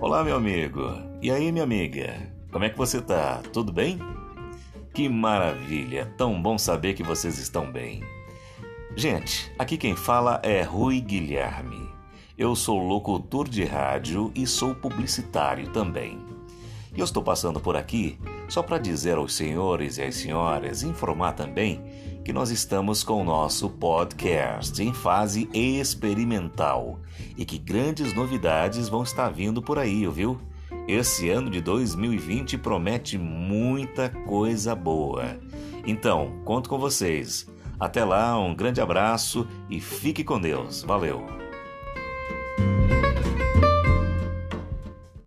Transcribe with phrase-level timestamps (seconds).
[0.00, 0.92] Olá, meu amigo.
[1.20, 2.32] E aí, minha amiga?
[2.52, 3.42] Como é que você tá?
[3.52, 3.98] Tudo bem?
[4.94, 6.06] Que maravilha!
[6.16, 8.04] Tão bom saber que vocês estão bem.
[8.94, 11.90] Gente, aqui quem fala é Rui Guilherme.
[12.38, 16.16] Eu sou locutor de rádio e sou publicitário também.
[16.94, 18.16] E eu estou passando por aqui
[18.48, 21.82] só para dizer aos senhores e às senhoras, informar também
[22.24, 27.00] que nós estamos com o nosso podcast em fase experimental
[27.36, 30.38] e que grandes novidades vão estar vindo por aí, viu?
[30.86, 35.38] Esse ano de 2020 promete muita coisa boa.
[35.86, 37.46] Então, conto com vocês.
[37.80, 40.82] Até lá, um grande abraço e fique com Deus.
[40.82, 41.47] Valeu!